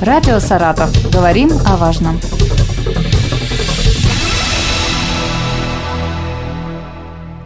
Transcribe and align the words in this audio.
Радио 0.00 0.38
«Саратов». 0.40 0.90
Говорим 1.10 1.48
о 1.64 1.78
важном. 1.78 2.20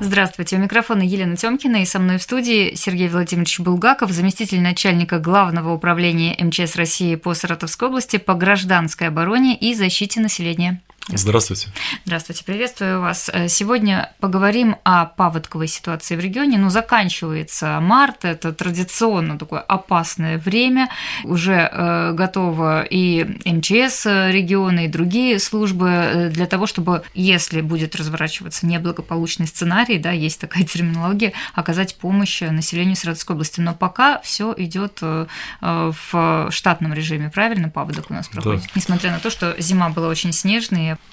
Здравствуйте, 0.01 0.57
у 0.57 0.59
микрофона 0.59 1.03
Елена 1.03 1.37
Тёмкина 1.37 1.83
и 1.83 1.85
со 1.85 2.01
мной 2.01 2.19
в 2.19 2.23
студии 2.23 2.75
Сергей 2.75 3.09
Владимирович 3.09 3.61
Булгаков, 3.61 4.11
заместитель 4.11 4.61
начальника 4.61 5.21
Главного 5.21 5.73
управления 5.73 6.37
МЧС 6.41 6.75
России 6.75 7.15
по 7.15 7.35
Саратовской 7.35 7.87
области 7.87 8.17
по 8.17 8.35
гражданской 8.35 9.07
обороне 9.07 9.57
и 9.57 9.73
защите 9.73 10.19
населения. 10.19 10.83
Здравствуйте. 11.09 11.69
Здравствуйте, 12.05 12.45
приветствую 12.45 13.01
вас. 13.01 13.31
Э, 13.33 13.49
сегодня 13.49 14.13
поговорим 14.21 14.77
о 14.85 15.07
паводковой 15.07 15.67
ситуации 15.67 16.15
в 16.15 16.21
регионе. 16.21 16.59
Ну, 16.59 16.71
заканчивается 16.71 17.81
март, 17.81 18.25
это 18.25 18.53
традиционно 18.53 19.39
такое 19.39 19.61
опасное 19.61 20.39
время. 20.39 20.91
Уже 21.25 21.69
э, 21.73 22.13
готово 22.13 22.83
и 22.83 23.25
МЧС 23.45 24.07
региона, 24.07 24.85
и 24.85 24.89
другие 24.89 25.39
службы 25.39 25.89
э, 25.89 26.29
для 26.31 26.47
того, 26.47 26.67
чтобы, 26.67 27.03
если 27.15 27.61
будет 27.61 27.97
разворачиваться 27.97 28.67
неблагополучный 28.67 29.47
сценарий, 29.47 29.99
да, 29.99 30.13
есть 30.13 30.41
такая 30.41 30.65
терминология, 30.65 31.33
оказать 31.55 31.97
помощь 31.97 32.41
населению 32.43 32.95
Саратовской 32.95 33.35
области. 33.35 33.61
Но 33.61 33.75
пока 33.75 34.21
все 34.21 34.55
идет 34.57 34.99
э, 35.01 35.27
в 35.61 36.49
штатном 36.51 36.93
режиме, 36.93 37.31
правильно, 37.31 37.69
паводок 37.69 38.11
у 38.11 38.15
нас 38.15 38.29
проходит? 38.29 38.63
Да. 38.65 38.69
Несмотря 38.75 39.11
на 39.13 39.19
то, 39.19 39.31
что 39.31 39.57
зима 39.59 39.89
была 39.89 40.09
очень 40.09 40.33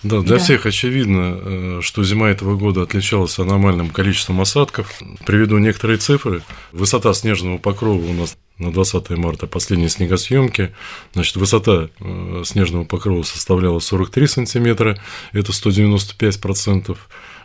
снежная, 0.04 0.10
да, 0.20 0.22
для 0.22 0.38
да. 0.38 0.44
всех 0.44 0.66
очевидно, 0.66 1.40
э, 1.40 1.80
что 1.82 2.04
зима 2.04 2.30
этого 2.30 2.56
года 2.56 2.82
отличалась 2.84 3.38
аномальным 3.40 3.90
количеством 3.90 4.42
осадков. 4.42 4.92
Приведу 5.26 5.58
некоторые 5.58 5.98
цифры. 5.98 6.42
Высота 6.72 7.14
снежного 7.14 7.58
покрова 7.58 8.04
у 8.04 8.14
нас 8.14 8.38
на 8.58 8.72
20 8.72 9.10
марта 9.12 9.48
последние 9.48 9.90
снегосъемки. 9.90 10.74
Значит, 11.14 11.36
высота 11.36 11.90
э, 12.00 12.44
снежного 12.46 12.86
покрова 12.86 13.24
составляла 13.24 13.80
43 13.80 14.28
сантиметра, 14.28 15.00
это 15.32 15.52
195% 15.52 16.98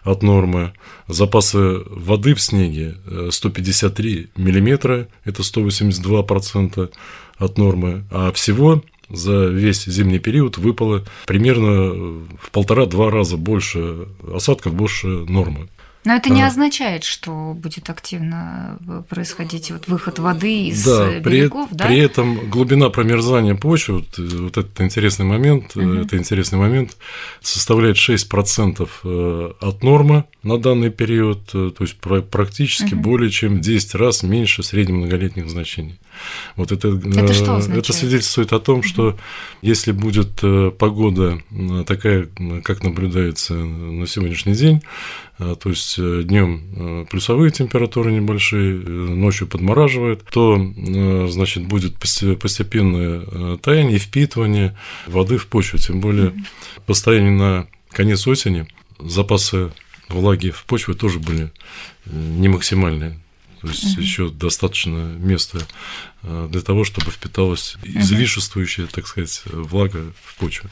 от 0.05 0.23
нормы. 0.23 0.73
Запасы 1.09 1.83
воды 1.87 2.35
в 2.35 2.41
снеге 2.41 2.97
153 3.31 4.31
э, 4.35 4.41
миллиметра, 4.41 5.09
это 5.25 5.43
182% 5.43 6.93
от 7.39 7.59
нормы. 7.59 8.05
А 8.11 8.33
всего 8.33 8.83
за 9.13 9.47
весь 9.47 9.85
зимний 9.85 10.19
период 10.19 10.59
выпало 10.59 11.05
примерно 11.27 12.25
в 12.41 12.51
полтора-два 12.51 13.11
раза 13.11 13.37
больше 13.37 14.09
осадков, 14.33 14.75
больше 14.75 15.07
нормы. 15.07 15.69
Но 16.05 16.17
это 16.17 16.31
не 16.31 16.43
означает, 16.43 17.05
что 17.05 17.55
будет 17.55 17.89
активно 17.89 18.79
происходить 19.09 19.71
вот 19.71 19.87
выход 19.87 20.19
воды 20.19 20.67
из 20.67 20.85
да, 20.85 21.21
берегов, 21.21 21.69
при, 21.71 21.77
да? 21.77 21.87
При 21.87 21.99
этом 21.99 22.51
глубина 22.51 22.91
промерзания 22.91 23.55
почвы, 23.55 23.99
вот, 23.99 24.19
вот 24.19 24.57
этот 24.57 24.81
интересный 24.81 25.27
момент, 25.27 25.77
угу. 25.77 25.95
это 25.95 26.17
интересный 26.17 26.59
момент, 26.59 26.97
составляет 27.41 27.97
6% 27.97 28.89
э, 29.05 29.53
от 29.61 29.83
нормы 29.85 30.25
на 30.43 30.59
данный 30.59 30.91
период, 30.91 31.51
э, 31.55 31.71
то 31.71 31.85
есть 31.85 31.97
практически 31.99 32.95
угу. 32.95 33.03
более 33.03 33.31
чем 33.31 33.59
в 33.59 33.61
10 33.61 33.95
раз 33.95 34.25
меньше 34.25 34.65
среднемноголетних 34.65 35.49
значений. 35.49 36.01
Вот 36.57 36.73
это, 36.73 36.89
это, 36.89 37.33
что 37.33 37.59
это 37.59 37.93
свидетельствует 37.93 38.53
о 38.53 38.61
том, 38.61 38.79
угу. 38.79 38.87
что 38.87 39.19
если 39.61 39.93
будет 39.93 40.41
погода 40.79 41.43
такая, 41.87 42.29
как 42.65 42.83
наблюдается 42.83 43.55
на 43.55 44.07
сегодняшний 44.07 44.55
день, 44.55 44.83
то 45.39 45.71
есть 45.71 45.97
э, 45.99 46.23
днем 46.25 46.63
э, 46.77 47.07
плюсовые 47.11 47.51
температуры 47.51 48.13
небольшие, 48.13 48.75
э, 48.75 48.79
ночью 48.79 49.47
подмораживает, 49.47 50.25
то 50.25 50.57
значит, 51.29 51.67
будет 51.67 51.99
постепенное 51.99 53.57
таяние 53.59 53.99
впитывание 53.99 54.77
воды 55.07 55.39
в 55.39 55.47
почву. 55.47 55.79
Тем 55.79 56.01
более 56.01 56.33
по 56.87 56.95
состоянию 56.95 57.33
на 57.33 57.67
конец 57.91 58.27
осени 58.27 58.67
запасы 58.99 59.73
влаги 60.09 60.51
в 60.51 60.65
почве 60.65 60.95
тоже 60.95 61.19
были 61.19 61.51
не 62.07 62.49
максимальные. 62.49 63.19
То 63.63 63.69
есть 63.69 63.95
угу. 63.95 64.01
еще 64.01 64.29
достаточно 64.29 65.15
места 65.19 65.59
для 66.23 66.61
того, 66.61 66.85
чтобы 66.85 67.11
впиталась 67.11 67.77
излишествующая, 67.83 68.87
так 68.87 69.07
сказать, 69.07 69.43
влага 69.47 70.13
в 70.25 70.37
почву. 70.37 70.69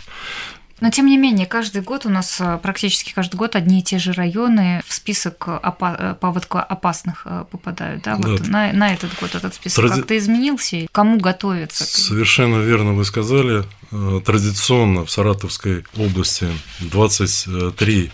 Но 0.80 0.90
тем 0.90 1.06
не 1.06 1.18
менее, 1.18 1.46
каждый 1.46 1.82
год 1.82 2.06
у 2.06 2.08
нас 2.08 2.40
э, 2.40 2.58
практически 2.62 3.12
каждый 3.12 3.36
год 3.36 3.54
одни 3.54 3.80
и 3.80 3.82
те 3.82 3.98
же 3.98 4.12
районы 4.12 4.82
в 4.86 4.94
список 4.94 5.46
опа- 5.46 5.96
э, 5.98 6.14
паводка 6.14 6.62
опасных 6.62 7.22
э, 7.26 7.44
попадают. 7.50 8.02
Да? 8.02 8.16
Вот 8.16 8.42
да. 8.42 8.48
На, 8.48 8.72
на 8.72 8.94
этот 8.94 9.10
год 9.20 9.34
этот 9.34 9.54
список 9.54 9.84
Тради... 9.84 10.00
как-то 10.00 10.16
изменился? 10.16 10.86
Кому 10.90 11.18
готовиться? 11.18 11.84
Совершенно 11.84 12.62
верно 12.62 12.94
вы 12.94 13.04
сказали. 13.04 13.64
Традиционно 14.24 15.04
в 15.04 15.10
Саратовской 15.10 15.84
области 15.96 16.46
23 16.78 18.12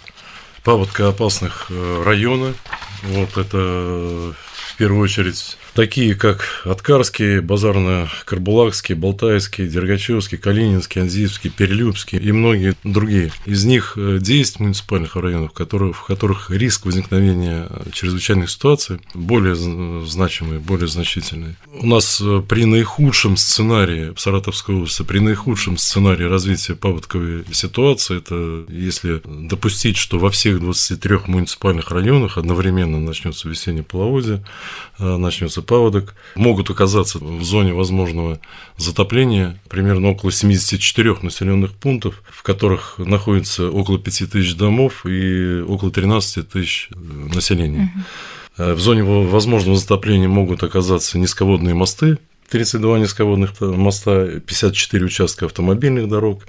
паводка 0.65 1.09
опасных 1.09 1.71
района. 1.71 2.55
Вот 3.03 3.37
это 3.37 4.35
в 4.77 4.79
первую 4.79 5.01
очередь 5.01 5.57
такие 5.77 6.15
как 6.15 6.63
Откарский, 6.65 7.41
Базарно-Карбулакский, 7.41 8.95
Балтайский, 8.95 9.69
Дергачевский, 9.69 10.39
Калининский, 10.39 11.03
Анзиевский, 11.03 11.51
Перелюбский 11.51 12.19
и 12.19 12.33
многие 12.33 12.75
другие. 12.83 13.31
Из 13.45 13.65
них 13.65 13.97
10 13.97 14.57
э, 14.57 14.63
муниципальных 14.63 15.15
районов, 15.17 15.51
в 15.51 15.55
которых, 15.55 15.99
в 15.99 16.05
которых 16.05 16.51
риск 16.51 16.87
возникновения 16.87 17.69
чрезвычайных 17.93 18.51
ситуаций 18.51 19.01
более 19.15 19.55
значимый, 20.07 20.59
более 20.59 20.89
значительный. 20.89 21.57
У 21.71 21.87
нас 21.87 22.21
э, 22.23 22.43
при 22.49 22.65
наихудшем 22.65 23.37
сценарии 23.37 24.15
в 24.15 24.21
Саратовской 24.21 24.75
области, 24.75 25.03
при 25.03 25.19
наихудшем 25.19 25.77
сценарии 25.77 26.25
развития 26.25 26.75
паводковой 26.75 27.45
ситуации, 27.53 28.17
это 28.17 28.65
если 28.73 29.21
допустить, 29.25 29.99
что 29.99 30.19
во 30.19 30.31
всех 30.31 30.59
23 30.61 31.19
муниципальных 31.27 31.91
районах 31.91 32.39
одновременно 32.39 32.99
начнется 32.99 33.47
весеннее 33.47 33.85
половодье, 33.85 34.43
э, 34.99 35.17
начнется 35.17 35.66
паводок 35.67 36.15
могут 36.35 36.71
оказаться 36.71 37.19
в 37.19 37.43
зоне 37.43 37.73
возможного 37.75 38.41
затопления 38.77 39.61
примерно 39.69 40.11
около 40.11 40.33
74 40.33 41.17
населенных 41.23 41.73
пунктов, 41.73 42.23
в 42.31 42.43
которых 42.43 42.95
находится 42.99 43.71
около 43.71 43.99
5 43.99 44.31
тысяч 44.31 44.55
домов 44.55 45.05
и 45.05 45.61
около 45.67 45.91
13 45.91 46.49
тысяч 46.49 46.89
э, 46.93 46.97
населения. 47.35 47.93
Угу. 48.57 48.75
В 48.75 48.81
зоне 48.81 49.03
возможного 49.03 49.77
затопления 49.77 50.29
могут 50.29 50.63
оказаться 50.63 51.19
низководные 51.19 51.75
мосты, 51.75 52.19
32 52.49 53.01
низководных 53.01 53.61
моста, 53.61 54.41
54 54.41 55.05
участка 55.05 55.47
автомобильных 55.47 56.09
дорог, 56.09 56.45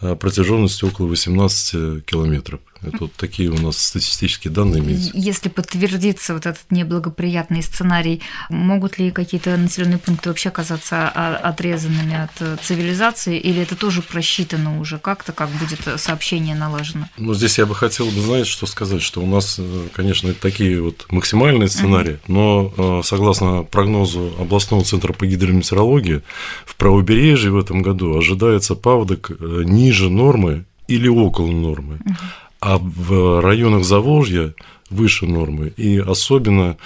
а 0.00 0.14
протяженностью 0.14 0.88
около 0.88 1.06
18 1.06 2.04
километров. 2.04 2.60
Это 2.82 2.98
вот 3.00 3.12
такие 3.14 3.50
у 3.50 3.58
нас 3.58 3.78
статистические 3.78 4.52
данные 4.52 4.80
имеются. 4.80 5.10
Если 5.14 5.48
подтвердится 5.48 6.34
вот 6.34 6.46
этот 6.46 6.70
неблагоприятный 6.70 7.62
сценарий, 7.62 8.22
могут 8.48 8.98
ли 8.98 9.10
какие-то 9.10 9.56
населенные 9.56 9.98
пункты 9.98 10.30
вообще 10.30 10.48
оказаться 10.48 11.08
отрезанными 11.08 12.14
от 12.24 12.60
цивилизации, 12.62 13.38
или 13.38 13.62
это 13.62 13.76
тоже 13.76 14.02
просчитано 14.02 14.80
уже 14.80 14.98
как-то, 14.98 15.32
как 15.32 15.50
будет 15.50 16.00
сообщение 16.00 16.54
налажено? 16.54 17.08
Ну, 17.18 17.34
здесь 17.34 17.58
я 17.58 17.66
бы 17.66 17.74
хотел 17.74 18.06
бы, 18.06 18.20
знаете, 18.20 18.48
что 18.48 18.66
сказать, 18.66 19.02
что 19.02 19.20
у 19.20 19.26
нас, 19.26 19.56
э, 19.58 19.88
конечно, 19.92 20.32
такие 20.34 20.80
вот 20.80 21.06
максимальные 21.10 21.68
сценарии, 21.68 22.14
uh-huh. 22.14 22.28
но 22.28 22.74
э, 22.76 23.02
согласно 23.04 23.62
прогнозу 23.62 24.32
областного 24.38 24.84
центра 24.84 25.12
по 25.12 25.26
гидрометеорологии, 25.26 26.22
в 26.64 26.76
правобережье 26.76 27.50
в 27.50 27.58
этом 27.58 27.82
году 27.82 28.16
ожидается 28.16 28.74
паводок 28.74 29.30
э, 29.30 29.62
ниже 29.64 30.08
нормы 30.10 30.64
или 30.88 31.08
около 31.08 31.50
нормы. 31.50 31.98
Uh-huh 32.04 32.16
а 32.60 32.78
в 32.78 33.40
районах 33.40 33.84
Заволжья 33.84 34.54
выше 34.90 35.26
нормы. 35.26 35.72
И 35.76 35.98
особенно 35.98 36.76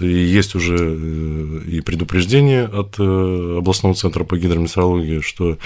есть 0.00 0.54
уже 0.54 0.76
э, 0.78 1.60
и 1.66 1.80
предупреждение 1.80 2.64
от 2.64 2.96
э, 2.98 3.56
областного 3.58 3.94
центра 3.94 4.24
по 4.24 4.36
гидрометеорологии, 4.36 5.20
что 5.20 5.58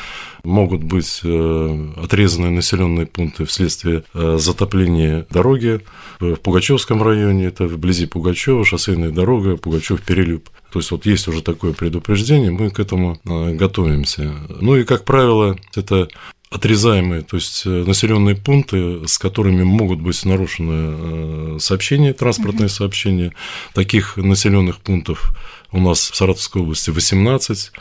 могут 0.43 0.83
быть 0.83 1.21
э, 1.23 1.89
отрезаны 2.03 2.51
населенные 2.51 3.07
пункты 3.07 3.45
вследствие 3.45 4.05
затопления 4.13 5.27
дороги 5.31 5.81
в 6.21 6.37
Пугачевском 6.37 7.03
районе, 7.03 7.47
это 7.47 7.67
вблизи 7.67 8.07
Пугачева, 8.07 8.65
шоссейная 8.65 9.11
дорога 9.11 9.57
Пугачев-Перелюб. 9.57 10.49
То 10.73 10.81
есть 10.81 10.91
вот 10.91 11.07
есть 11.07 11.29
уже 11.29 11.43
такое 11.43 11.73
предупреждение, 11.73 12.51
мы 12.51 12.71
к 12.71 12.81
этому 12.81 13.21
готовимся. 13.25 14.35
Ну 14.61 14.77
и, 14.77 14.85
как 14.85 15.05
правило, 15.05 15.57
это 15.77 16.09
отрезаемые, 16.55 17.23
то 17.23 17.37
есть 17.37 17.67
э, 17.67 17.69
населенные 17.69 18.37
пункты, 18.37 19.09
с 19.09 19.19
которыми 19.19 19.65
могут 19.65 20.01
быть 20.01 20.25
нарушены 20.25 21.57
э, 21.57 21.57
сообщения, 21.59 22.13
транспортные 22.13 22.67
угу. 22.67 22.73
сообщения. 22.73 23.33
Таких 23.75 24.17
населенных 24.17 24.79
пунктов 24.79 25.33
у 25.73 25.81
нас 25.81 26.11
в 26.11 26.15
Саратовской 26.15 26.63
области 26.63 26.91
18. 26.91 27.73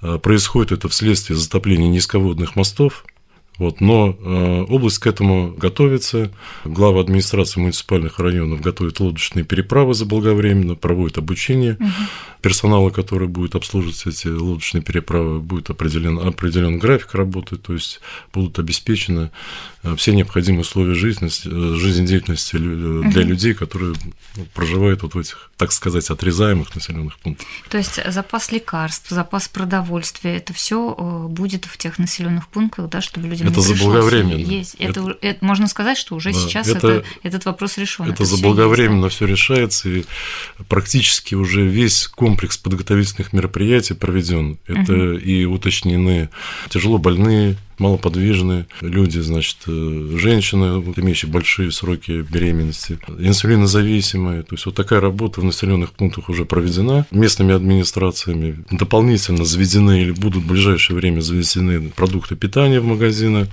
Э, 0.00 0.18
происходит 0.18 0.72
это 0.72 0.88
вследствие 0.88 1.38
затопления 1.38 1.88
низководных 1.88 2.56
мостов, 2.56 3.04
Вот, 3.58 3.82
но 3.82 4.16
э, 4.18 4.64
область 4.70 4.98
к 4.98 5.06
этому 5.06 5.52
готовится. 5.52 6.30
Глава 6.64 7.02
администрации 7.02 7.60
муниципальных 7.60 8.18
районов 8.18 8.62
готовит 8.62 9.00
лодочные 9.00 9.44
переправы 9.44 9.92
заблаговременно, 9.92 10.76
проводит 10.76 11.18
обучение 11.18 11.74
угу. 11.74 11.88
Персонала, 12.44 12.90
который 12.90 13.26
будет 13.26 13.54
обслуживать 13.54 14.06
эти 14.06 14.28
лодочные 14.28 14.82
переправы, 14.82 15.40
будет 15.40 15.70
определен, 15.70 16.18
определен 16.18 16.78
график 16.78 17.14
работы, 17.14 17.56
то 17.56 17.72
есть 17.72 18.02
будут 18.34 18.58
обеспечены 18.58 19.30
э, 19.82 19.96
все 19.96 20.12
необходимые 20.12 20.60
условия 20.60 20.92
жизни, 20.92 21.28
э, 21.28 21.76
жизнедеятельности 21.76 22.56
для 22.58 23.22
угу. 23.22 23.30
людей, 23.30 23.54
которые 23.54 23.94
ну, 24.36 24.46
проживают 24.52 25.02
вот 25.04 25.14
в 25.14 25.18
этих, 25.18 25.50
так 25.56 25.72
сказать, 25.72 26.10
отрезаемых 26.10 26.74
населенных 26.74 27.18
пунктах. 27.18 27.46
То 27.70 27.78
есть 27.78 27.98
запас 28.12 28.52
лекарств, 28.52 29.08
запас 29.08 29.48
продовольствия, 29.48 30.36
это 30.36 30.52
все 30.52 30.94
будет 31.30 31.64
в 31.64 31.78
тех 31.78 31.98
населенных 31.98 32.48
пунктах, 32.48 32.90
да, 32.90 33.00
чтобы 33.00 33.28
люди 33.28 33.42
это 33.42 33.62
заблаговременно. 33.62 34.36
Есть. 34.36 34.74
Это, 34.74 35.00
это, 35.00 35.18
это, 35.22 35.42
можно 35.42 35.66
сказать, 35.66 35.96
что 35.96 36.14
уже 36.14 36.34
да, 36.34 36.38
сейчас 36.38 36.68
это, 36.68 36.88
это, 36.88 37.06
этот 37.22 37.46
вопрос 37.46 37.78
решен. 37.78 38.04
Это, 38.04 38.22
это 38.22 38.24
заблаговременно 38.26 39.08
все 39.08 39.24
решается, 39.24 39.88
и 39.88 40.04
практически 40.68 41.34
уже 41.34 41.66
весь 41.66 42.06
комплекс 42.06 42.33
подготовительных 42.36 43.32
мероприятий 43.32 43.94
проведен. 43.94 44.58
Это 44.66 44.92
угу. 44.92 45.18
и 45.18 45.44
уточнены 45.44 46.30
тяжело 46.68 46.98
больные, 46.98 47.56
малоподвижные 47.78 48.66
люди, 48.80 49.18
значит, 49.18 49.56
э, 49.66 50.16
женщины, 50.16 50.82
имеющие 50.96 51.30
большие 51.30 51.70
сроки 51.72 52.22
беременности, 52.22 52.98
инсулинозависимые. 53.18 54.42
То 54.42 54.54
есть 54.54 54.66
вот 54.66 54.74
такая 54.74 55.00
работа 55.00 55.40
в 55.40 55.44
населенных 55.44 55.92
пунктах 55.92 56.28
уже 56.28 56.44
проведена 56.44 57.06
местными 57.10 57.54
администрациями. 57.54 58.64
Дополнительно 58.70 59.44
заведены 59.44 60.02
или 60.02 60.10
будут 60.12 60.44
в 60.44 60.46
ближайшее 60.46 60.96
время 60.96 61.20
заведены 61.20 61.90
продукты 61.90 62.36
питания 62.36 62.80
в 62.80 62.84
магазины, 62.84 63.48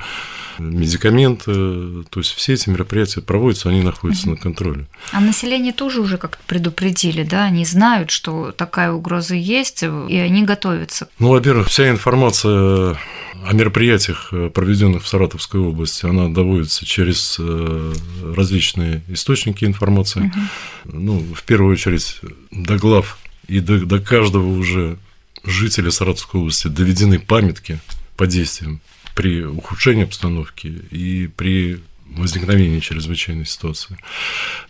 медикаменты. 0.60 2.04
То 2.10 2.20
есть 2.20 2.32
все 2.34 2.54
эти 2.54 2.70
мероприятия 2.70 3.22
проводятся, 3.22 3.70
они 3.70 3.82
находятся 3.82 4.28
угу. 4.28 4.32
на 4.32 4.38
контроле. 4.38 4.86
А 5.12 5.20
население 5.20 5.74
тоже 5.74 6.02
уже 6.02 6.18
как-то 6.18 6.44
предупредили, 6.46 7.24
да? 7.24 7.46
Они 7.46 7.66
знают, 7.66 8.12
что 8.12 8.52
такая 8.52 8.92
угроза 8.92 9.36
есть, 9.36 9.84
и 9.84 10.18
они 10.18 10.44
готовятся. 10.44 11.08
Ну, 11.20 11.30
во-первых, 11.30 11.68
вся 11.68 11.90
информация 11.90 12.98
о 13.44 13.54
мероприятиях, 13.54 14.11
э, 14.32 14.50
проведенных 14.54 15.04
в 15.04 15.08
Саратовской 15.08 15.60
области, 15.60 16.06
она 16.06 16.30
доводится 16.30 16.86
через 16.86 17.38
э, 17.40 17.94
различные 18.36 19.02
источники 19.08 19.66
информации. 19.66 20.22
Угу. 20.22 21.00
Ну, 21.00 21.20
в 21.36 21.44
первую 21.44 21.74
очередь, 21.74 22.20
до 22.52 22.78
глав 22.78 23.18
и 23.48 23.60
до, 23.60 23.80
до 23.86 24.00
каждого 24.00 24.48
уже 24.48 24.98
жителя 25.44 25.92
Саратовской 25.92 26.42
области 26.42 26.68
доведены 26.68 27.20
памятки 27.20 27.80
по 28.16 28.28
действиям 28.28 28.82
при 29.16 29.44
ухудшении 29.44 30.04
обстановки 30.04 30.68
и 30.92 31.28
при 31.28 31.82
возникновения 32.18 32.82
чрезвычайной 32.82 33.46
ситуации. 33.46 33.98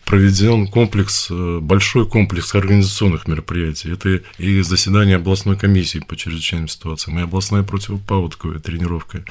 Проведен 0.05 0.67
комплекс, 0.67 1.27
э, 1.29 1.59
большой 1.61 2.07
комплекс 2.07 2.53
организационных 2.53 3.27
мероприятий. 3.27 3.91
Это 3.91 4.21
и 4.37 4.61
заседание 4.61 5.17
областной 5.17 5.57
комиссии 5.57 5.99
по 5.99 6.15
чрезвычайным 6.15 6.67
ситуациям, 6.67 7.19
и 7.19 7.23
областная 7.23 7.63
противопаводковая 7.63 8.59
тренировка. 8.59 9.23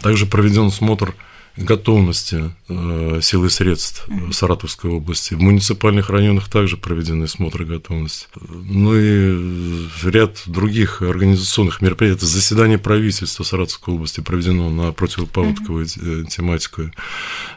Также 0.00 0.26
проведен 0.26 0.70
смотр 0.70 1.14
готовности 1.56 2.52
э, 2.68 3.20
сил 3.22 3.44
и 3.44 3.48
средств 3.48 4.06
Саратовской 4.30 4.90
области. 4.90 5.34
В 5.34 5.40
муниципальных 5.40 6.10
районах 6.10 6.48
также 6.48 6.76
проведены 6.76 7.28
смотры 7.28 7.64
готовности. 7.64 8.26
Ну 8.40 8.94
и 8.94 9.88
ряд 10.04 10.42
других 10.46 11.02
организационных 11.02 11.80
мероприятий. 11.80 12.26
Заседание 12.26 12.78
правительства 12.78 13.42
Саратовской 13.42 13.94
области 13.94 14.20
проведено 14.20 14.70
на 14.70 14.92
противопаводковую 14.92 15.86
mm 15.86 16.26
тематику. 16.26 16.90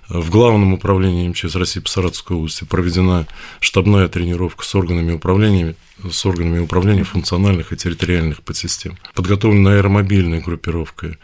В 0.07 0.30
Главном 0.30 0.74
управлении 0.74 1.28
МЧС 1.28 1.56
России 1.56 1.80
по 1.80 1.90
Саратовской 1.90 2.38
области 2.38 2.63
проведена 2.63 3.28
штабная 3.60 4.07
тренировка 4.07 4.66
с 4.66 4.74
органами 4.75 5.13
управления 5.13 5.75
с 6.10 6.25
органами 6.25 6.60
управления 6.60 7.04
функциональных 7.04 7.74
и 7.74 7.78
территориальных 7.78 8.42
подсистем. 8.42 8.98
Подготовлена 9.13 9.74
аэромобильная 9.74 10.42
группировка. 10.42 11.18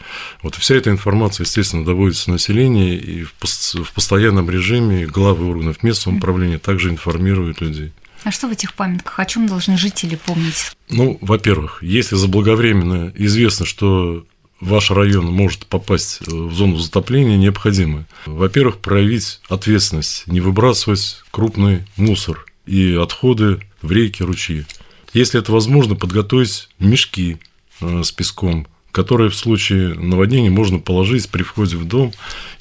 Вот 0.44 0.56
вся 0.56 0.76
эта 0.76 0.90
информация, 0.90 1.46
естественно, 1.46 1.86
доводится 1.86 2.32
населению, 2.32 2.65
и 2.74 3.24
в 3.24 3.94
постоянном 3.94 4.50
режиме 4.50 5.06
главы 5.06 5.48
органов 5.48 5.84
местного 5.84 6.18
управления 6.18 6.60
также 6.60 6.90
информируют 6.90 7.62
людей. 7.62 7.92
А 8.24 8.32
что 8.32 8.48
в 8.48 8.52
этих 8.52 8.74
памятках? 8.74 9.20
О 9.20 9.26
чем 9.26 9.48
должны 9.48 9.78
жители 9.78 10.16
помнить? 10.16 10.72
Ну, 10.90 11.18
во-первых, 11.22 11.84
если 11.84 12.16
заблаговременно 12.16 13.12
известно, 13.16 13.66
что 13.68 14.26
ваш 14.60 14.90
район 14.90 15.28
может 15.28 15.68
попасть 15.68 16.22
в 16.26 16.52
зону 16.52 16.78
затопления, 16.78 17.38
необходимо, 17.38 18.06
во-первых, 18.26 18.80
проявить 18.80 19.42
ответственность, 19.48 20.26
не 20.28 20.42
выбрасывать 20.42 21.18
крупный 21.30 21.86
мусор 21.98 22.46
и 22.66 22.96
отходы 22.96 23.62
в 23.82 23.92
реки, 23.92 24.24
ручьи. 24.24 24.66
Если 25.14 25.40
это 25.40 25.52
возможно, 25.52 25.96
подготовить 25.96 26.70
мешки 26.80 27.38
э, 27.80 28.04
с 28.04 28.12
песком, 28.12 28.68
которые 28.96 29.30
в 29.30 29.36
случае 29.36 29.94
наводнения 29.94 30.50
можно 30.50 30.80
положить 30.80 31.28
при 31.30 31.44
входе 31.44 31.76
в 31.76 31.84
дом 31.84 32.14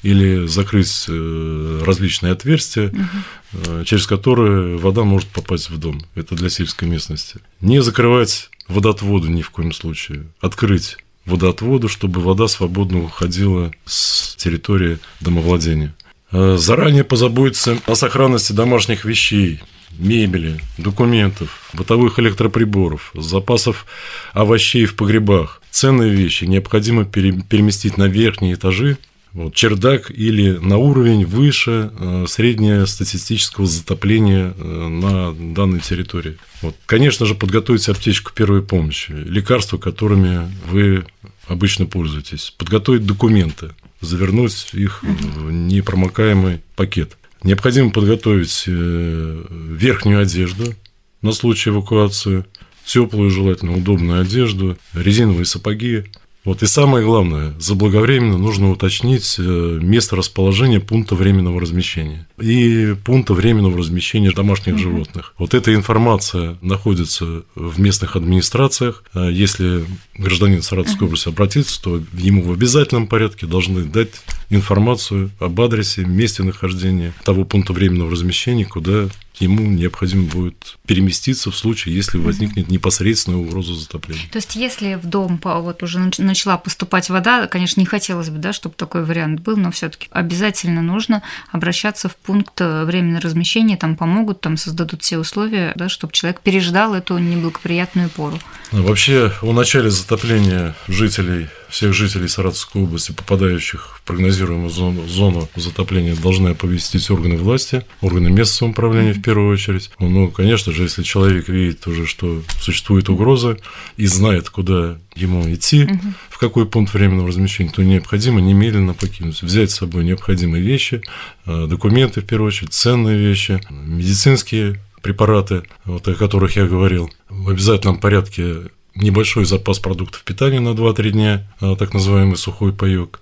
или 0.03 0.47
закрыть 0.47 1.05
э, 1.07 1.81
различные 1.85 2.33
отверстия, 2.33 2.89
угу. 2.89 3.85
через 3.85 4.05
которые 4.05 4.75
вода 4.75 5.05
может 5.05 5.29
попасть 5.29 5.69
в 5.69 5.77
дом. 5.77 6.01
Это 6.13 6.35
для 6.35 6.49
сельской 6.49 6.89
местности. 6.89 7.39
Не 7.61 7.81
закрывать 7.81 8.49
водоотводы 8.67 9.29
ни 9.29 9.41
в 9.43 9.49
коем 9.49 9.71
случае. 9.71 10.25
Открыть 10.41 10.97
водоотводы, 11.25 11.87
чтобы 11.87 12.19
вода 12.19 12.49
свободно 12.49 13.01
уходила 13.01 13.71
с 13.85 14.35
территории 14.35 14.99
домовладения. 15.21 15.95
Заранее 16.31 17.05
позаботиться 17.05 17.77
о 17.85 17.95
сохранности 17.95 18.51
домашних 18.51 19.05
вещей, 19.05 19.61
мебели, 19.97 20.59
документов, 20.77 21.69
бытовых 21.73 22.19
электроприборов, 22.19 23.11
запасов 23.13 23.85
овощей 24.33 24.85
в 24.85 24.95
погребах. 24.95 25.61
Ценные 25.71 26.11
вещи 26.11 26.45
необходимо 26.45 27.05
переместить 27.05 27.97
на 27.97 28.07
верхние 28.07 28.53
этажи, 28.53 28.97
вот, 29.35 29.53
чердак 29.53 30.11
или 30.11 30.51
на 30.51 30.77
уровень 30.77 31.25
выше 31.25 31.91
э, 31.99 32.25
среднестатистического 32.25 33.65
затопления 33.65 34.53
э, 34.57 34.63
на 34.63 35.33
данной 35.33 35.81
территории. 35.81 36.37
Вот. 36.61 36.77
Конечно 36.85 37.25
же, 37.25 37.35
подготовить 37.35 37.89
аптечку 37.89 38.31
первой 38.33 38.61
помощи, 38.61 39.11
лекарства, 39.11 39.77
которыми 39.77 40.49
вы 40.71 41.05
обычно 41.47 41.85
пользуетесь, 41.85 42.53
подготовить 42.57 43.05
документы, 43.05 43.71
завернуть 43.99 44.69
их 44.71 45.03
в 45.03 45.51
непромокаемый 45.51 46.61
пакет. 46.77 47.17
Необходимо 47.45 47.91
подготовить 47.91 48.63
э, 48.65 49.43
верхнюю 49.69 50.19
одежду 50.19 50.73
на 51.21 51.31
случай 51.31 51.69
эвакуации, 51.69 52.43
теплую, 52.85 53.29
желательно 53.29 53.77
удобную 53.77 54.21
одежду, 54.21 54.79
резиновые 54.95 55.45
сапоги, 55.45 56.05
вот 56.45 56.61
и 56.61 56.67
самое 56.67 57.03
главное, 57.03 57.53
заблаговременно 57.59 58.37
нужно 58.37 58.69
уточнить 58.69 59.35
э, 59.39 59.41
место 59.81 60.15
расположения 60.15 60.79
пункта 60.79 61.15
временного 61.15 61.59
размещения 61.59 62.27
и 62.39 62.95
пункта 63.03 63.33
временного 63.33 63.79
размещения 63.79 64.31
домашних 64.31 64.75
угу. 64.75 64.83
животных. 64.83 65.33
Вот 65.39 65.55
эта 65.55 65.73
информация 65.73 66.57
находится 66.61 67.43
в 67.55 67.79
местных 67.79 68.15
администрациях. 68.15 69.03
А 69.13 69.27
если 69.27 69.85
гражданин 70.17 70.61
Саратовской 70.61 71.07
области 71.07 71.29
обратится, 71.29 71.81
то 71.81 72.01
ему 72.13 72.43
в 72.43 72.51
обязательном 72.51 73.07
порядке 73.07 73.47
должны 73.47 73.83
дать 73.83 74.11
информацию 74.51 75.31
об 75.39 75.59
адресе, 75.59 76.05
месте 76.05 76.43
нахождения 76.43 77.13
того 77.23 77.43
пункта 77.43 77.73
временного 77.73 78.11
размещения, 78.11 78.65
куда 78.65 79.09
ему 79.39 79.63
необходимо 79.65 80.23
будет 80.23 80.77
переместиться 80.85 81.51
в 81.51 81.55
случае, 81.55 81.95
если 81.95 82.17
возникнет 82.17 82.69
непосредственная 82.69 83.39
угроза 83.39 83.73
затопления. 83.73 84.27
То 84.31 84.37
есть, 84.37 84.55
если 84.55 84.95
в 84.95 85.05
дом 85.05 85.39
вот 85.43 85.83
уже 85.83 85.99
начала 86.17 86.57
поступать 86.57 87.09
вода, 87.09 87.47
конечно, 87.47 87.79
не 87.79 87.85
хотелось 87.85 88.29
бы, 88.29 88.37
да, 88.37 88.53
чтобы 88.53 88.75
такой 88.75 89.03
вариант 89.03 89.41
был, 89.41 89.57
но 89.57 89.71
все-таки 89.71 90.07
обязательно 90.11 90.81
нужно 90.81 91.21
обращаться 91.51 92.09
в 92.09 92.15
пункт 92.15 92.59
временного 92.59 93.21
размещения, 93.21 93.77
там 93.77 93.95
помогут, 93.95 94.41
там 94.41 94.57
создадут 94.57 95.03
все 95.03 95.17
условия, 95.17 95.73
да, 95.75 95.89
чтобы 95.89 96.13
человек 96.13 96.41
переждал 96.41 96.93
эту 96.93 97.17
неблагоприятную 97.17 98.09
пору. 98.09 98.39
А 98.71 98.77
вообще, 98.81 99.31
о 99.41 99.53
начале 99.53 99.89
затопления 99.89 100.75
жителей 100.87 101.47
всех 101.69 101.93
жителей 101.93 102.27
Саратовской 102.27 102.83
области, 102.83 103.11
попадающих 103.11 103.97
в 103.97 104.01
прогнозируемую 104.03 104.69
зону, 104.69 105.07
зону 105.07 105.49
затопления, 105.55 106.15
должны 106.15 106.49
оповестить 106.49 107.09
органы 107.09 107.37
власти, 107.37 107.85
органы 108.01 108.29
местного 108.29 108.71
управления 108.71 109.13
в 109.13 109.21
первую 109.21 109.51
очередь. 109.51 109.91
Ну, 109.99 110.29
конечно 110.29 110.71
же, 110.71 110.83
если 110.83 111.03
человек 111.03 111.47
видит 111.49 111.87
уже, 111.87 112.05
что 112.05 112.41
существует 112.61 113.09
угроза 113.09 113.57
и 113.97 114.05
знает, 114.07 114.49
куда 114.49 114.97
ему 115.15 115.51
идти, 115.53 115.85
угу. 115.85 115.99
в 116.29 116.37
какой 116.37 116.65
пункт 116.65 116.93
временного 116.93 117.29
размещения, 117.29 117.71
то 117.71 117.83
необходимо 117.83 118.41
немедленно 118.41 118.93
покинуть, 118.93 119.41
взять 119.41 119.71
с 119.71 119.75
собой 119.75 120.03
необходимые 120.03 120.63
вещи, 120.63 121.01
э, 121.45 121.67
документы, 121.67 122.21
в 122.21 122.25
первую 122.25 122.49
очередь, 122.49 122.73
ценные 122.73 123.17
вещи, 123.17 123.61
медицинские 123.69 124.81
препараты, 125.01 125.63
вот, 125.85 126.07
о 126.07 126.15
которых 126.15 126.55
я 126.55 126.65
говорил, 126.65 127.11
в 127.29 127.49
обязательном 127.49 127.99
порядке 127.99 128.71
небольшой 128.95 129.45
запас 129.45 129.79
продуктов 129.79 130.23
питания 130.23 130.59
на 130.59 130.69
2-3 130.69 131.11
дня, 131.11 131.47
а, 131.59 131.75
так 131.75 131.93
называемый 131.93 132.37
сухой 132.37 132.73
паёк. 132.73 133.21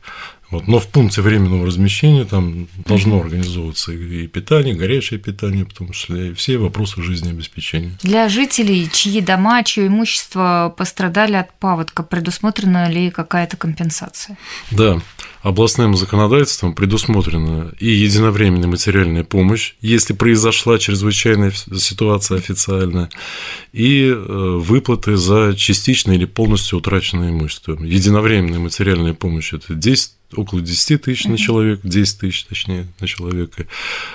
Вот. 0.53 0.67
Но 0.67 0.79
в 0.79 0.87
пункте 0.87 1.21
временного 1.21 1.65
размещения 1.65 2.25
там 2.25 2.67
должно 2.85 3.19
организовываться 3.19 3.91
и 3.91 4.27
питание, 4.27 4.75
горячее 4.75 5.19
питание, 5.19 5.65
в 5.65 5.73
том 5.73 5.91
числе 5.91 6.29
и 6.29 6.33
все 6.35 6.57
вопросы 6.57 7.01
жизнеобеспечения. 7.01 7.97
Для 8.03 8.29
жителей, 8.29 8.87
чьи 8.93 9.19
дома, 9.21 9.63
чье 9.63 9.87
имущество 9.87 10.71
пострадали 10.77 11.37
от 11.37 11.51
паводка, 11.53 12.03
предусмотрена 12.03 12.87
ли 12.91 13.09
какая-то 13.09 13.57
компенсация? 13.57 14.37
Да, 14.69 15.01
областным 15.43 15.95
законодательством 15.95 16.73
предусмотрена 16.73 17.73
и 17.77 17.89
единовременная 17.89 18.69
материальная 18.69 19.25
помощь, 19.25 19.75
если 19.81 20.13
произошла 20.13 20.79
чрезвычайная 20.79 21.51
ситуация 21.51 22.37
официальная, 22.37 23.09
и 23.73 24.05
э, 24.05 24.15
выплаты 24.15 25.17
за 25.17 25.53
частично 25.55 26.13
или 26.13 26.25
полностью 26.25 26.79
утраченное 26.79 27.29
имущество. 27.29 27.77
Единовременная 27.83 28.59
материальная 28.59 29.13
помощь– 29.13 29.53
это 29.53 29.73
10 29.73 30.11
около 30.35 30.61
10 30.61 31.01
тысяч 31.01 31.25
на 31.25 31.37
человека, 31.37 31.87
10 31.87 32.19
тысяч, 32.19 32.45
точнее, 32.45 32.87
на 32.99 33.07
человека, 33.07 33.67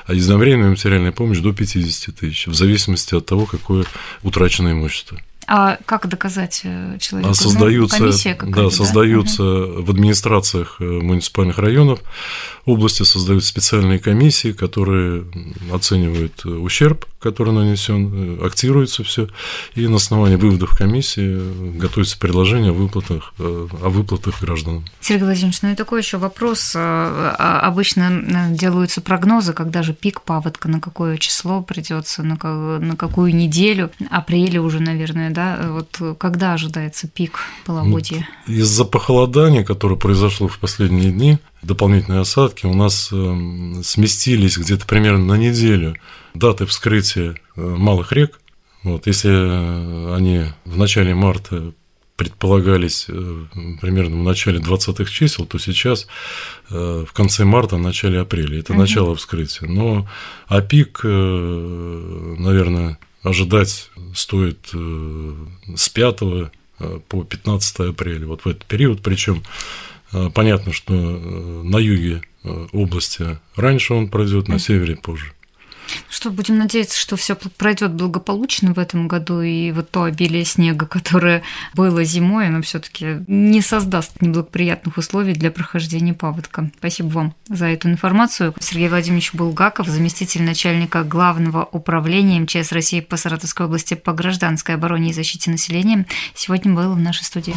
а 0.07 0.15
единовременная 0.15 0.71
материальная 0.71 1.13
помощь 1.13 1.39
до 1.39 1.53
50 1.53 2.15
тысяч, 2.15 2.47
в 2.47 2.55
зависимости 2.55 3.15
от 3.15 3.27
того, 3.27 3.45
какое 3.45 3.85
утраченное 4.23 4.73
имущество. 4.73 5.21
А 5.51 5.79
как 5.87 6.07
доказать 6.09 6.61
э, 6.65 6.99
человеку? 7.01 7.31
А 7.31 7.35
создаются, 7.35 8.05
ну, 8.05 8.51
да, 8.53 8.71
создаются 8.71 9.43
да? 9.43 9.81
в 9.81 9.91
администрациях 9.91 10.77
э, 10.79 10.85
муниципальных 10.85 11.57
районов 11.57 12.01
области 12.67 13.03
создаются 13.03 13.49
специальные 13.49 13.99
комиссии, 13.99 14.53
которые 14.53 15.25
оценивают 15.73 16.43
э, 16.45 16.51
ущерб, 16.51 17.07
который 17.19 17.55
нанесен, 17.55 18.39
актируется 18.45 19.03
все, 19.05 19.29
и 19.75 19.89
на 19.89 19.97
основании 19.97 20.37
выводов 20.37 20.77
комиссии 20.77 21.79
готовится 21.79 22.19
предложение 22.19 22.71
о 22.71 22.75
выплатах, 22.75 23.33
о 23.39 23.89
выплатах 23.89 24.41
гражданам. 24.43 24.85
Сергей 25.01 25.25
Владимирович, 25.25 25.63
ну 25.63 25.71
и 25.71 25.75
такой 25.75 26.01
еще 26.01 26.19
вопрос. 26.19 26.75
А 26.77 27.61
обычно 27.63 28.51
делаются 28.51 29.01
прогнозы, 29.01 29.53
когда 29.53 29.83
же 29.83 29.95
пик 29.95 30.21
паводка, 30.21 30.69
на 30.69 30.81
какое 30.81 31.17
число 31.17 31.63
придется, 31.63 32.23
на 32.23 32.37
какую 32.37 33.35
неделю, 33.35 33.91
апреле 34.11 34.61
уже, 34.61 34.81
наверное, 34.81 35.31
да, 35.39 35.71
вот 35.71 36.19
когда 36.19 36.55
ожидается 36.55 37.07
пик 37.07 37.39
половодья? 37.65 38.29
Ну, 38.49 38.55
из-за 38.55 38.85
похолодания, 38.85 39.63
которое 39.63 39.95
произошло 39.95 40.49
в 40.49 40.59
последние 40.59 41.13
дни, 41.13 41.39
дополнительные 41.63 42.23
осадки, 42.23 42.67
у 42.67 42.75
нас 42.75 43.13
эм, 43.13 43.83
сместились 43.85 44.59
где-то 44.59 44.85
примерно 44.85 45.25
на 45.25 45.35
неделю 45.39 45.95
даты 46.35 46.67
вскрытия 46.67 47.37
э, 47.55 47.61
малых 47.61 48.11
рек. 48.11 48.41
Вот, 48.83 49.07
если 49.07 49.31
э, 49.31 50.17
они 50.17 50.47
в 50.65 50.77
начале 50.77 51.15
марта 51.15 51.73
предполагались 52.17 53.07
э, 53.09 53.45
примерно 53.81 54.17
в 54.17 54.25
начале 54.25 54.59
20-х 54.59 55.09
чисел, 55.09 55.47
то 55.47 55.59
сейчас 55.59 56.09
в 56.69 57.09
конце 57.13 57.45
марта, 57.45 57.77
в 57.77 57.81
начале 57.81 58.21
апреля. 58.21 58.59
Это 58.59 58.73
угу. 58.73 58.81
начало 58.81 59.15
вскрытия. 59.15 59.69
Но 59.69 60.09
а 60.49 60.61
пик, 60.63 61.05
наверное, 61.05 62.99
ожидать 63.23 63.91
стоит 64.19 64.71
э, 64.75 65.35
с 65.77 65.89
5 65.89 66.19
э, 66.23 66.99
по 67.09 67.25
15 67.25 67.81
апреля, 67.81 68.27
вот 68.27 68.45
в 68.45 68.49
этот 68.49 68.65
период, 68.65 69.01
причем 69.03 69.43
э, 70.13 70.31
понятно, 70.35 70.73
что 70.73 70.93
на 70.93 71.79
юге 71.79 72.23
области 72.73 73.39
раньше 73.57 73.95
он 73.95 74.09
пройдет, 74.09 74.49
на 74.49 74.59
севере 74.59 74.97
позже. 74.97 75.33
Что, 76.09 76.31
будем 76.31 76.59
надеяться, 76.59 76.99
что 76.99 77.17
все 77.17 77.35
пройдет 77.35 77.93
благополучно 77.93 78.73
в 78.73 78.79
этом 78.79 79.09
году, 79.09 79.41
и 79.41 79.73
вот 79.73 79.91
то 79.91 80.05
обилие 80.05 80.45
снега, 80.45 80.87
которое 80.87 81.43
было 81.75 82.05
зимой, 82.05 82.49
оно 82.49 82.63
все-таки 82.63 83.25
не 83.27 83.61
создаст 83.61 84.21
неблагоприятных 84.21 84.97
условий 84.97 85.33
для 85.33 85.51
прохождения 85.51 86.15
паводка. 86.15 86.71
Спасибо 86.79 87.09
вам 87.09 87.35
за 87.49 87.67
эту 87.67 87.89
информацию. 87.89 88.55
Сергей 88.61 88.89
Владимирович 88.89 89.35
Булгаков, 89.35 89.89
заместитель 89.89 90.43
начальника 90.43 91.03
Главного 91.03 91.65
управления 91.65 92.41
МЧС 92.41 92.73
России 92.73 93.01
по 93.01 93.17
Саратовской 93.17 93.67
области 93.67 93.95
по 93.95 94.13
гражданской 94.13 94.75
обороне 94.75 95.11
и 95.11 95.13
защите 95.13 95.51
населения, 95.51 96.07
сегодня 96.35 96.73
был 96.73 96.95
в 96.95 97.01
нашей 97.01 97.25
студии. 97.25 97.55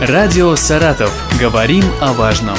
Радио 0.00 0.54
«Саратов». 0.56 1.10
Говорим 1.40 1.84
о 2.02 2.12
важном. 2.12 2.56